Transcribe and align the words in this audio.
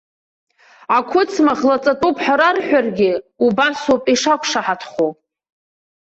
Ақәыцмаӷ 0.97 1.61
лаҵатәуп 1.69 2.17
ҳәа 2.23 2.35
рарҳәаргьы, 2.39 3.11
убасоуп 3.45 4.03
ишақәшаҳаҭхо. 4.13 5.07